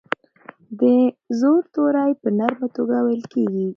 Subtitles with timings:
[0.79, 0.81] د
[1.39, 3.67] زور توری په نرمه توګه ویل کیږي.